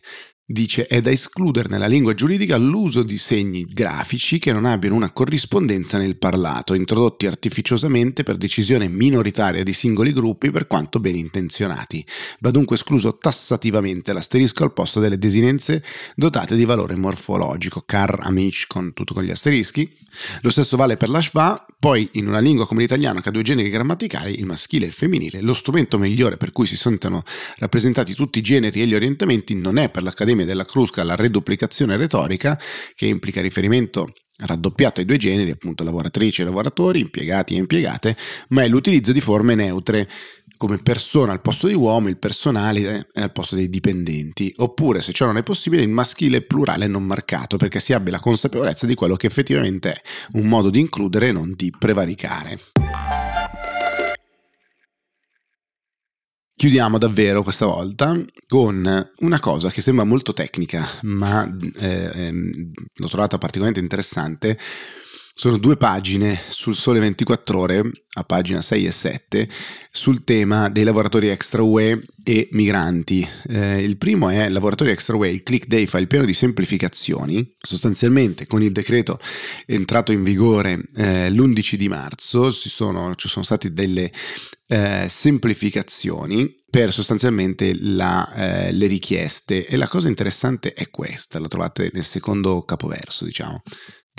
dice 0.51 0.86
è 0.88 1.01
da 1.01 1.10
escludere 1.10 1.70
nella 1.70 1.88
lingua 1.88 2.13
giuridica 2.13 2.58
l'uso 2.58 3.03
di 3.03 3.17
segni 3.17 3.65
grafici 3.65 4.38
che 4.38 4.51
non 4.51 4.65
abbiano 4.65 4.96
una 4.96 5.12
corrispondenza 5.12 5.98
nel 5.98 6.17
parlato, 6.17 6.74
introdotti 6.74 7.25
artificiosamente 7.25 8.24
per 8.24 8.38
decisione 8.38 8.88
minoritaria 8.88 9.63
di 9.63 9.74
singoli 9.74 10.13
gruppi 10.13 10.51
per 10.51 10.67
quanto 10.67 11.00
ben 11.00 11.15
intenzionati. 11.15 12.05
Va 12.39 12.51
dunque 12.51 12.75
escluso 12.75 13.17
tassativamente 13.17 14.13
l'asterisco 14.13 14.63
al 14.63 14.74
posto 14.74 15.00
delle 15.00 15.17
desinenze 15.17 15.84
dotate 16.15 16.55
di 16.55 16.65
valore 16.65 16.96
morfologico, 16.96 17.84
car, 17.86 18.20
amici, 18.22 18.65
con 18.67 18.93
tutto 18.93 19.13
con 19.13 19.24
gli 19.24 19.31
asterischi. 19.31 19.89
Lo 20.41 20.50
stesso 20.50 20.75
vale 20.75 20.98
per 20.98 21.10
la 21.10 21.22
schwa, 21.22 21.65
poi 21.79 22.08
in 22.13 22.27
una 22.27 22.39
lingua 22.39 22.67
come 22.67 22.81
l'italiano 22.81 23.22
che 23.22 23.29
ha 23.29 23.31
due 23.31 23.43
generi 23.43 23.70
grammaticali, 23.70 24.38
il 24.38 24.46
maschile 24.46 24.86
e 24.86 24.88
il 24.89 24.93
femminile, 24.93 25.41
lo 25.41 25.53
strumento 25.53 25.98
migliore 25.98 26.38
per 26.38 26.51
cui 26.51 26.65
si 26.65 26.75
sentono 26.75 27.24
rappresentati 27.58 28.13
tutti 28.13 28.39
i 28.39 28.41
generi 28.41 28.81
e 28.81 28.86
gli 28.86 28.93
orientamenti 28.93 29.55
non 29.55 29.77
è 29.77 29.89
per 29.89 30.03
l'Accademia 30.03 30.40
termine 30.41 30.45
della 30.45 30.65
Crusca 30.65 31.03
la 31.03 31.15
reduplicazione 31.15 31.98
retorica, 31.98 32.60
che 32.95 33.05
implica 33.05 33.41
riferimento 33.41 34.12
raddoppiato 34.43 35.00
ai 35.00 35.05
due 35.05 35.17
generi, 35.17 35.51
appunto 35.51 35.83
lavoratrici 35.83 36.41
e 36.41 36.45
lavoratori, 36.45 37.00
impiegati 37.00 37.55
e 37.55 37.60
impiegate, 37.60 38.17
ma 38.50 38.63
è 38.63 38.67
l'utilizzo 38.67 39.12
di 39.12 39.21
forme 39.21 39.55
neutre 39.55 40.10
come 40.57 40.77
persona 40.77 41.31
al 41.31 41.41
posto 41.41 41.67
di 41.67 41.74
uomo, 41.74 42.07
il 42.07 42.17
personale 42.17 43.07
al 43.13 43.31
posto 43.31 43.55
dei 43.55 43.69
dipendenti, 43.69 44.53
oppure 44.57 45.01
se 45.01 45.12
ciò 45.12 45.25
non 45.25 45.38
è 45.38 45.43
possibile 45.43 45.81
il 45.81 45.89
maschile 45.89 46.41
plurale 46.41 46.88
non 46.88 47.03
marcato, 47.03 47.57
perché 47.57 47.79
si 47.79 47.93
abbia 47.93 48.12
la 48.12 48.19
consapevolezza 48.19 48.86
di 48.86 48.95
quello 48.95 49.15
che 49.15 49.27
effettivamente 49.27 49.91
è 49.91 50.01
un 50.33 50.48
modo 50.48 50.69
di 50.69 50.79
includere 50.79 51.29
e 51.29 51.31
non 51.31 51.53
di 51.55 51.74
prevaricare. 51.75 52.60
Chiudiamo 56.62 57.00
davvero 57.00 57.41
questa 57.41 57.65
volta 57.65 58.15
con 58.48 59.12
una 59.22 59.39
cosa 59.39 59.72
che 59.72 59.82
sembra 59.82 60.06
molto 60.06 60.32
tecnica, 60.32 60.88
ma 61.01 61.44
eh, 61.80 62.12
ehm, 62.13 62.72
l'ho 62.98 63.08
trovata 63.08 63.39
particolarmente 63.39 63.80
interessante. 63.80 64.60
Sono 65.41 65.57
due 65.57 65.75
pagine 65.75 66.39
sul 66.50 66.75
Sole 66.75 67.00
24 67.00 67.57
Ore, 67.57 67.81
a 68.13 68.24
pagina 68.24 68.62
6 68.62 68.86
e 68.86 68.91
7, 68.91 69.50
sul 69.89 70.24
tema 70.24 70.69
dei 70.69 70.83
lavoratori 70.83 71.29
extra 71.29 71.63
UE 71.63 72.00
e 72.24 72.48
migranti. 72.51 73.27
Eh, 73.50 73.81
il 73.81 73.98
primo 73.98 74.29
è 74.29 74.48
lavoratori 74.50 74.91
extra 74.91 75.15
UE, 75.15 75.31
il 75.31 75.41
Click 75.41 75.65
Day 75.65 75.88
fa 75.88 75.98
il 75.98 76.05
piano 76.05 76.25
di 76.25 76.36
semplificazioni. 76.36 77.55
Sostanzialmente 77.60 78.45
con 78.45 78.62
il 78.62 78.71
decreto 78.71 79.19
entrato 79.65 80.12
in 80.12 80.21
vigore 80.21 80.79
eh, 80.95 81.31
l'11 81.31 81.74
di 81.74 81.89
marzo 81.89 82.51
sono, 82.51 83.15
ci 83.15 83.27
sono 83.27 83.43
state 83.43 83.74
delle 83.74 84.12
eh, 84.67 85.07
semplificazioni 85.10 86.55
per 86.69 86.93
sostanzialmente 86.93 87.75
la, 87.77 88.31
eh, 88.33 88.71
le 88.71 88.86
richieste 88.86 89.65
e 89.65 89.75
la 89.75 89.88
cosa 89.88 90.07
interessante 90.07 90.71
è 90.71 90.91
questa, 90.91 91.39
la 91.39 91.48
trovate 91.48 91.89
nel 91.93 92.05
secondo 92.05 92.62
capoverso 92.62 93.25
diciamo. 93.25 93.63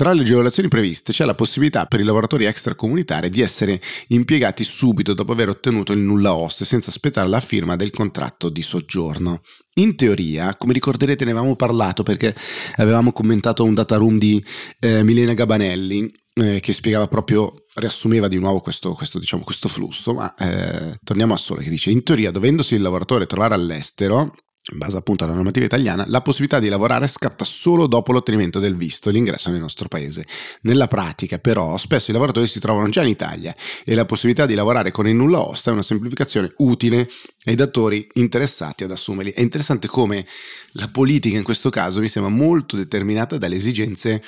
Tra 0.02 0.12
le 0.12 0.22
agevolazioni 0.22 0.68
previste 0.68 1.12
c'è 1.12 1.24
la 1.24 1.36
possibilità 1.36 1.86
per 1.86 2.00
i 2.00 2.02
lavoratori 2.02 2.44
extracomunitari 2.44 3.30
di 3.30 3.40
essere 3.40 3.80
impiegati 4.08 4.64
subito 4.64 5.14
dopo 5.14 5.30
aver 5.30 5.50
ottenuto 5.50 5.92
il 5.92 6.00
nulla 6.00 6.34
oste 6.34 6.64
senza 6.64 6.90
aspettare 6.90 7.28
la 7.28 7.38
firma 7.38 7.76
del 7.76 7.92
contratto 7.92 8.48
di 8.48 8.62
soggiorno. 8.62 9.42
In 9.74 9.94
teoria, 9.94 10.56
come 10.56 10.72
ricorderete 10.72 11.24
ne 11.24 11.30
avevamo 11.30 11.54
parlato 11.54 12.02
perché 12.02 12.34
avevamo 12.78 13.12
commentato 13.12 13.62
un 13.62 13.74
data 13.74 13.94
room 13.94 14.18
di 14.18 14.44
eh, 14.80 15.04
Milena 15.04 15.34
Gabanelli, 15.34 16.12
eh, 16.34 16.58
che 16.58 16.72
spiegava 16.72 17.06
proprio, 17.06 17.66
riassumeva 17.74 18.26
di 18.26 18.40
nuovo 18.40 18.58
questo, 18.58 18.94
questo, 18.94 19.20
diciamo, 19.20 19.44
questo 19.44 19.68
flusso, 19.68 20.14
ma 20.14 20.34
eh, 20.34 20.98
torniamo 21.04 21.34
a 21.34 21.36
Sole 21.36 21.62
che 21.62 21.70
dice, 21.70 21.92
in 21.92 22.02
teoria 22.02 22.32
dovendosi 22.32 22.74
il 22.74 22.82
lavoratore 22.82 23.26
trovare 23.26 23.54
all'estero, 23.54 24.34
in 24.70 24.78
base 24.78 24.96
appunto 24.96 25.24
alla 25.24 25.34
normativa 25.34 25.64
italiana, 25.64 26.04
la 26.06 26.20
possibilità 26.20 26.60
di 26.60 26.68
lavorare 26.68 27.08
scatta 27.08 27.44
solo 27.44 27.88
dopo 27.88 28.12
l'ottenimento 28.12 28.60
del 28.60 28.76
visto 28.76 29.08
e 29.08 29.12
l'ingresso 29.12 29.50
nel 29.50 29.60
nostro 29.60 29.88
paese. 29.88 30.24
Nella 30.62 30.86
pratica, 30.86 31.38
però, 31.38 31.76
spesso 31.78 32.10
i 32.10 32.14
lavoratori 32.14 32.46
si 32.46 32.60
trovano 32.60 32.88
già 32.88 33.02
in 33.02 33.08
Italia 33.08 33.54
e 33.84 33.94
la 33.96 34.04
possibilità 34.04 34.46
di 34.46 34.54
lavorare 34.54 34.92
con 34.92 35.08
il 35.08 35.16
nulla 35.16 35.40
osta 35.40 35.70
è 35.70 35.72
una 35.72 35.82
semplificazione 35.82 36.52
utile 36.58 37.10
ai 37.46 37.56
datori 37.56 38.06
interessati 38.14 38.84
ad 38.84 38.92
assumerli. 38.92 39.32
È 39.32 39.40
interessante 39.40 39.88
come 39.88 40.24
la 40.72 40.88
politica 40.88 41.36
in 41.36 41.42
questo 41.42 41.68
caso 41.68 41.98
mi 41.98 42.08
sembra 42.08 42.30
molto 42.30 42.76
determinata 42.76 43.38
dalle 43.38 43.56
esigenze 43.56 44.22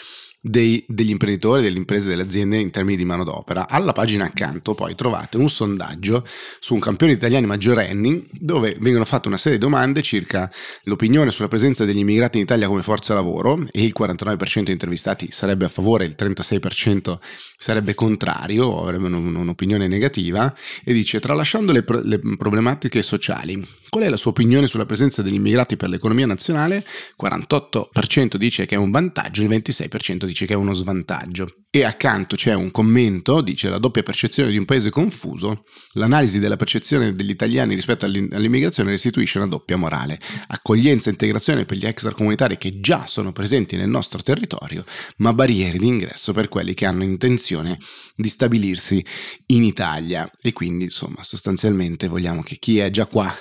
dei, 0.46 0.84
degli 0.86 1.08
imprenditori, 1.08 1.62
delle 1.62 1.78
imprese, 1.78 2.10
delle 2.10 2.22
aziende 2.22 2.58
in 2.58 2.70
termini 2.70 2.98
di 2.98 3.06
manodopera. 3.06 3.66
Alla 3.66 3.94
pagina 3.94 4.26
accanto 4.26 4.74
poi 4.74 4.94
trovate 4.94 5.38
un 5.38 5.48
sondaggio 5.48 6.22
su 6.60 6.74
un 6.74 6.80
campione 6.80 7.12
di 7.12 7.18
italiani 7.18 7.46
maggiorenni 7.46 8.26
dove 8.30 8.76
vengono 8.78 9.06
fatte 9.06 9.28
una 9.28 9.38
serie 9.38 9.56
di 9.56 9.64
domande 9.64 10.02
circa 10.02 10.52
l'opinione 10.82 11.30
sulla 11.30 11.48
presenza 11.48 11.86
degli 11.86 11.98
immigrati 11.98 12.36
in 12.36 12.42
Italia 12.42 12.68
come 12.68 12.82
forza 12.82 13.14
lavoro 13.14 13.64
e 13.72 13.84
il 13.84 13.94
49% 13.98 14.70
intervistati 14.70 15.30
sarebbe 15.30 15.64
a 15.64 15.68
favore, 15.68 16.04
il 16.04 16.14
36% 16.16 17.18
sarebbe 17.56 17.94
contrario, 17.94 18.82
avrebbe 18.82 19.06
un'opinione 19.06 19.88
negativa 19.88 20.54
e 20.84 20.92
dice 20.92 21.20
tralasciando 21.20 21.72
le, 21.72 21.84
le 22.02 22.20
problematiche 22.36 23.00
sociali, 23.00 23.66
qual 23.88 24.04
è 24.04 24.10
la 24.10 24.16
sua 24.16 24.32
opinione 24.32 24.66
sulla 24.66 24.84
presenza 24.84 25.22
degli 25.22 25.34
immigrati 25.34 25.76
per 25.76 25.88
l'economia 25.88 26.26
nazionale? 26.26 26.84
48% 27.20 28.36
dice 28.36 28.66
che 28.66 28.74
è 28.74 28.78
un 28.78 28.90
vantaggio, 28.90 29.42
il 29.42 29.48
26% 29.48 30.24
dice 30.26 30.32
dice 30.33 30.33
che 30.34 30.54
è 30.54 30.56
uno 30.56 30.72
svantaggio. 30.72 31.63
E 31.76 31.82
accanto 31.82 32.36
c'è 32.36 32.54
un 32.54 32.70
commento, 32.70 33.40
dice 33.40 33.68
la 33.68 33.78
doppia 33.78 34.04
percezione 34.04 34.52
di 34.52 34.56
un 34.56 34.64
paese 34.64 34.90
confuso, 34.90 35.64
l'analisi 35.94 36.38
della 36.38 36.54
percezione 36.54 37.16
degli 37.16 37.30
italiani 37.30 37.74
rispetto 37.74 38.06
all'immigrazione 38.06 38.90
restituisce 38.90 39.38
una 39.38 39.48
doppia 39.48 39.76
morale, 39.76 40.20
accoglienza 40.46 41.08
e 41.08 41.14
integrazione 41.14 41.64
per 41.64 41.76
gli 41.76 41.84
extracomunitari 41.84 42.58
che 42.58 42.78
già 42.78 43.06
sono 43.06 43.32
presenti 43.32 43.74
nel 43.74 43.88
nostro 43.88 44.22
territorio, 44.22 44.84
ma 45.16 45.32
barriere 45.32 45.78
di 45.78 45.88
ingresso 45.88 46.32
per 46.32 46.46
quelli 46.46 46.74
che 46.74 46.86
hanno 46.86 47.02
intenzione 47.02 47.80
di 48.14 48.28
stabilirsi 48.28 49.04
in 49.46 49.64
Italia. 49.64 50.30
E 50.40 50.52
quindi 50.52 50.84
insomma 50.84 51.24
sostanzialmente 51.24 52.06
vogliamo 52.06 52.44
che 52.44 52.54
chi 52.60 52.78
è 52.78 52.88
già 52.90 53.06
qua 53.06 53.36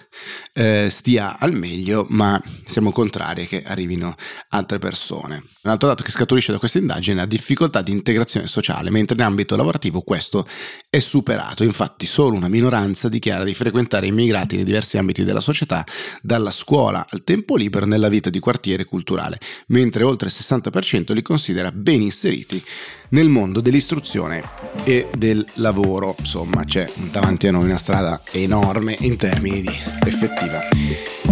eh, 0.53 0.87
stia 0.89 1.37
al 1.37 1.53
meglio, 1.53 2.07
ma 2.09 2.41
siamo 2.65 2.91
contrari 2.91 3.45
che 3.45 3.61
arrivino 3.61 4.15
altre 4.49 4.79
persone. 4.79 5.43
Un 5.61 5.69
altro 5.69 5.87
dato 5.87 6.01
che 6.01 6.09
scaturisce 6.09 6.51
da 6.51 6.57
questa 6.57 6.79
indagine 6.79 7.17
è 7.17 7.19
la 7.19 7.27
difficoltà 7.27 7.83
di 7.83 7.91
integrazione 7.91 8.21
integrazione 8.23 8.47
sociale, 8.47 8.89
mentre 8.89 9.15
in 9.15 9.23
ambito 9.23 9.55
lavorativo 9.55 10.01
questo 10.01 10.45
è 10.89 10.99
superato. 10.99 11.63
Infatti 11.63 12.05
solo 12.05 12.35
una 12.35 12.47
minoranza 12.47 13.09
dichiara 13.09 13.43
di 13.43 13.53
frequentare 13.53 14.07
immigrati 14.07 14.55
nei 14.55 14.65
diversi 14.65 14.97
ambiti 14.97 15.23
della 15.23 15.39
società, 15.39 15.85
dalla 16.21 16.51
scuola 16.51 17.05
al 17.07 17.23
tempo 17.23 17.55
libero 17.55 17.85
nella 17.85 18.09
vita 18.09 18.29
di 18.29 18.39
quartiere 18.39 18.85
culturale, 18.85 19.39
mentre 19.67 20.03
oltre 20.03 20.29
il 20.29 20.35
60% 20.35 21.13
li 21.13 21.21
considera 21.21 21.71
ben 21.71 22.01
inseriti 22.01 22.63
nel 23.09 23.29
mondo 23.29 23.59
dell'istruzione 23.59 24.43
e 24.83 25.07
del 25.15 25.45
lavoro. 25.55 26.15
Insomma, 26.17 26.63
c'è 26.63 26.89
davanti 27.11 27.47
a 27.47 27.51
noi 27.51 27.65
una 27.65 27.77
strada 27.77 28.21
enorme 28.31 28.95
in 29.01 29.17
termini 29.17 29.61
di 29.61 29.77
effettiva 30.05 30.61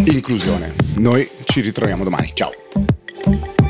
inclusione. 0.06 0.74
Noi 0.98 1.28
ci 1.46 1.62
ritroviamo 1.62 2.04
domani. 2.04 2.32
Ciao! 2.34 3.61